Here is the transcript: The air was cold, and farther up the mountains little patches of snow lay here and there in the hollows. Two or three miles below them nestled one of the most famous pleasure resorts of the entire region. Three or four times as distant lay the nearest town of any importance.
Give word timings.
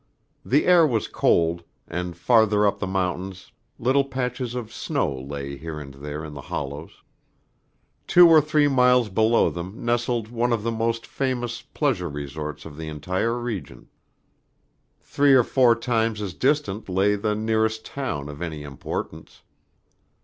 The 0.43 0.65
air 0.65 0.87
was 0.87 1.07
cold, 1.07 1.63
and 1.87 2.17
farther 2.17 2.65
up 2.65 2.79
the 2.79 2.87
mountains 2.87 3.51
little 3.77 4.03
patches 4.03 4.55
of 4.55 4.73
snow 4.73 5.15
lay 5.15 5.57
here 5.57 5.79
and 5.79 5.93
there 5.93 6.25
in 6.25 6.33
the 6.33 6.41
hollows. 6.41 7.03
Two 8.07 8.27
or 8.27 8.41
three 8.41 8.67
miles 8.67 9.09
below 9.09 9.51
them 9.51 9.85
nestled 9.85 10.29
one 10.29 10.51
of 10.51 10.63
the 10.63 10.71
most 10.71 11.05
famous 11.05 11.61
pleasure 11.61 12.09
resorts 12.09 12.65
of 12.65 12.77
the 12.77 12.87
entire 12.87 13.37
region. 13.39 13.89
Three 15.01 15.35
or 15.35 15.43
four 15.43 15.75
times 15.75 16.19
as 16.19 16.33
distant 16.33 16.89
lay 16.89 17.13
the 17.13 17.35
nearest 17.35 17.85
town 17.85 18.27
of 18.27 18.41
any 18.41 18.63
importance. 18.63 19.43